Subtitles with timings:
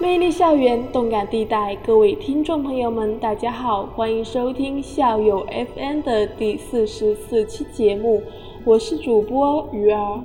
[0.00, 5.44] 魅力校园，动感地带，各位听众朋友们，大家好，欢迎收听校友
[5.74, 8.22] FM 的第四十四期节目，
[8.64, 10.20] 我是主播鱼儿。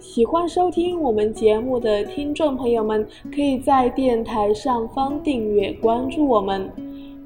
[0.00, 6.68] 喜欢收听我们节目的听众朋友们，可以在电台上方订阅关注我们，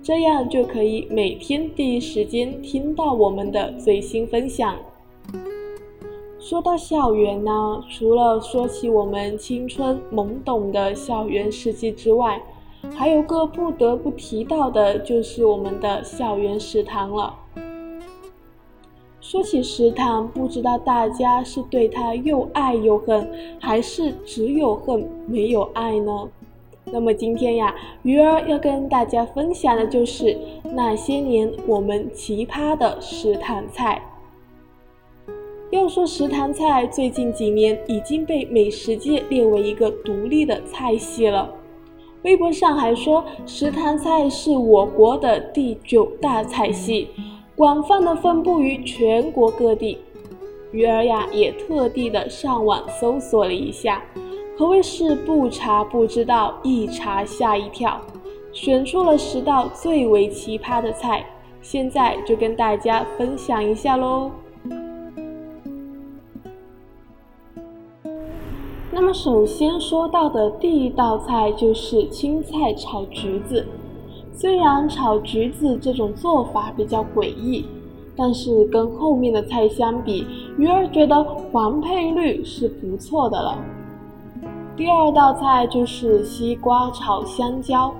[0.02, 4.76] 这样就可以每天第一时间听到我们的最新分享。
[6.48, 12.40] 说到校园呢，除了说起我们青春懵懂的校园时期之外，
[12.94, 17.34] 还有个不得不提到的，就是我们的校园食堂了。
[19.20, 26.28] 说起食堂，不知道大家是对它又爱又恨，还是只有恨没有爱呢？
[26.84, 27.74] 那么今天呀，
[28.04, 34.00] 鱼儿要跟大家分享的就是那些年我们奇葩的食堂菜。
[35.76, 41.52] 要说食堂菜，最近几年已经被美食界列为一个独立的菜系了。
[42.22, 47.08] 微博上还说，食堂菜是我国的第九大菜系，
[47.54, 49.98] 广泛的分布于全国各地。
[50.72, 54.02] 鱼儿呀，也特地的上网搜索了一下，
[54.56, 58.00] 可谓是不查不知道，一查吓一跳，
[58.50, 61.26] 选出了十道最为奇葩的菜，
[61.60, 64.30] 现在就跟大家分享一下喽。
[69.16, 73.66] 首先说到的第一道菜就是青菜炒橘子。
[74.30, 77.64] 虽然炒橘子这种做法比较诡异，
[78.14, 80.26] 但是跟后面的菜相比，
[80.58, 83.56] 鱼儿觉得黄配绿是不错的了。
[84.76, 87.90] 第二道菜就是西瓜炒香蕉。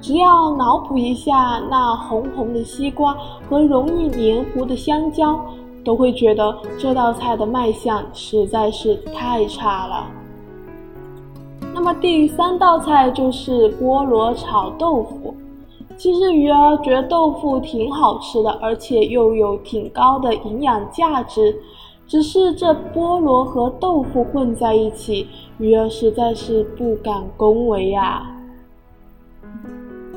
[0.00, 3.16] 只要脑补一下那红红的西瓜
[3.48, 5.44] 和容易黏糊的香蕉，
[5.84, 10.06] 都会觉得这道菜的卖相实在是太差了。
[11.84, 15.34] 那么第三道菜就是菠萝炒豆腐。
[15.96, 21.52] 其实鱼儿觉得豆腐挺好吃的，而且又有挺高的营养价值。
[22.06, 25.26] 只是这菠萝和豆腐混在一起，
[25.58, 28.30] 鱼儿实在是不敢恭维呀。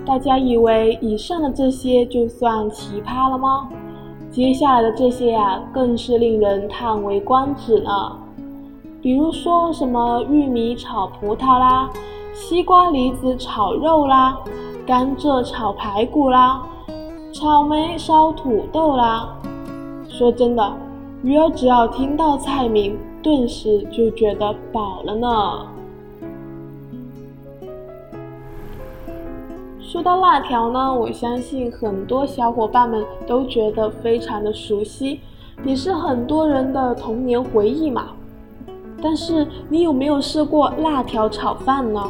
[0.05, 3.67] 大家以为以上的这些就算奇葩了吗？
[4.29, 8.19] 接下来的这些呀，更是令人叹为观止呢。
[9.05, 11.87] 比如说什么玉米炒葡萄啦，
[12.33, 14.35] 西瓜梨子炒肉啦，
[14.83, 16.63] 甘蔗炒排骨啦，
[17.31, 19.29] 草莓烧土豆啦。
[20.09, 20.73] 说真的，
[21.21, 25.67] 鱼儿只要听到菜名，顿时就觉得饱了呢。
[29.79, 35.19] 说到辣条呢，我相信很多小伙伴们都觉得非常的熟悉，
[35.63, 38.07] 也是很多人的童年回忆嘛。
[39.07, 42.01] 但是你有没有试过辣条炒饭呢？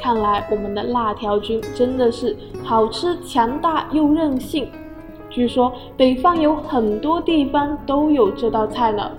[0.00, 4.70] 看来我们的辣条君真的是好吃、强大又任性。
[5.28, 9.10] 据说北方有很多地方都有这道菜呢。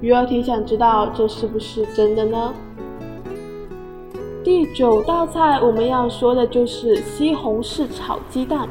[0.00, 2.54] 鱼儿挺想知道这是不是真的呢？
[4.42, 8.66] 第九道菜我们要说的就是西红柿炒鸡蛋。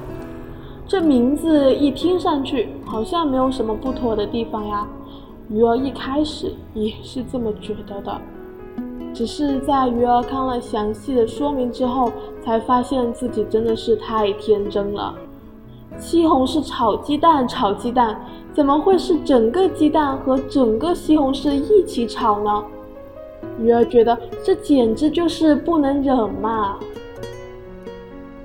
[0.88, 4.88] 这名字一听上去好像没有什么不妥的地方呀。
[5.50, 8.20] 鱼儿一开始也是这么觉得的，
[9.14, 12.12] 只是在鱼儿看了详细的说明之后，
[12.44, 15.16] 才发现自己真的是太天真了。
[15.98, 18.20] 西红柿炒鸡蛋，炒鸡蛋
[18.54, 22.64] 怎么会是整个鸡蛋和整个西红柿一起炒呢？
[23.58, 26.78] 鱼儿觉得这简直就是不能忍嘛。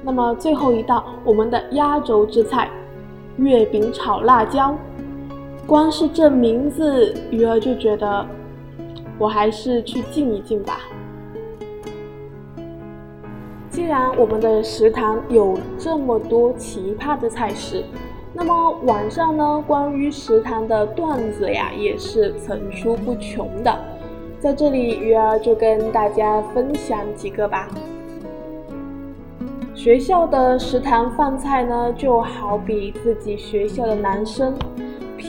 [0.05, 2.71] 那么最后一道，我们的压轴之菜——
[3.39, 4.75] 月饼炒辣椒。
[5.67, 8.27] 光是这名字，鱼儿就觉得，
[9.19, 10.81] 我还是去静一静吧。
[13.71, 17.85] 既然我们的食堂有这么多奇葩的菜式，
[18.35, 23.75] 那么网上呢，关于食堂的段子呀，也是层出不穷的。
[24.41, 27.69] 在这里，鱼儿就跟大家分享几个吧。
[29.75, 34.55] 学校的食堂饭菜呢，就好比自己学校的男生。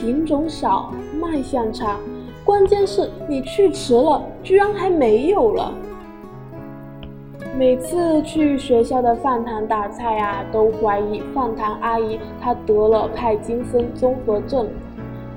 [0.04, 1.96] 品种少，卖相差，
[2.44, 5.72] 关键是你去迟了，居然还没有了。
[7.56, 14.68] 每次去学校的饭堂打菜啊，都怀疑饭堂阿姨她得了帕金森综合症，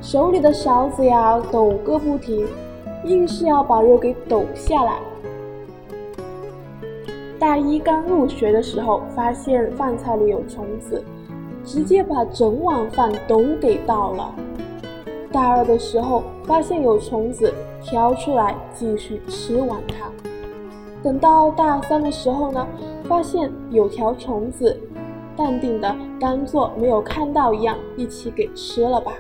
[0.02, 2.46] 手里的勺子呀抖个不停，
[3.06, 5.00] 硬是要把肉给抖下来。
[7.40, 11.02] 大一刚入学的时候，发现饭菜里有虫子，
[11.64, 14.36] 直接把整碗饭都给倒了。
[15.38, 20.10] 大二的时候，发现有虫子，挑出来继续吃完它。
[21.04, 22.68] 等到大三的时候呢，
[23.04, 24.76] 发现有条虫子，
[25.36, 29.12] 淡定的当做没有看到一样，一起给吃了吧。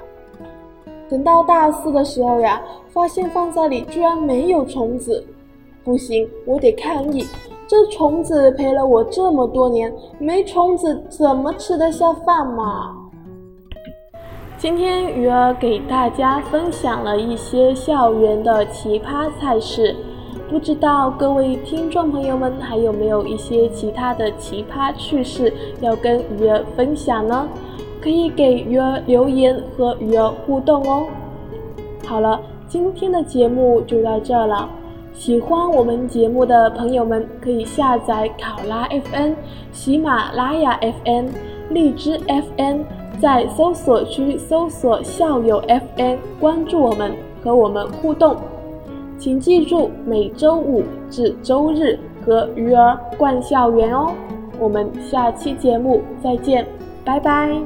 [1.07, 5.23] 等到大四的时候呀，发现放在里居然没有虫子，
[5.83, 7.27] 不行，我得抗议！
[7.67, 13.06] 这虫子陪了我这么多年，没虫子怎么吃得下饭嘛？
[14.59, 19.95] 今天鱼儿给大家分享了一些校园的奇葩菜式，
[20.49, 27.47] 不知道各位听众朋友们还有没有一些其他的奇葩趣事要跟鱼儿分享呢？
[28.01, 31.05] 可以给鱼儿留言和鱼儿互动哦。
[32.07, 34.67] 好了，今天的节目就到这了。
[35.17, 39.33] 喜欢我们节目的朋友们可以下载考拉 FM、
[39.73, 41.27] 喜马拉雅 FM、
[41.71, 42.81] 荔枝 FM。
[43.19, 47.11] 在搜索区搜索校友 FM，关注我们，
[47.43, 48.37] 和我们互动。
[49.17, 54.13] 请记住，每周五至周日和鱼儿逛校园哦。
[54.59, 56.67] 我们下期节目再见，
[57.03, 57.59] 拜拜。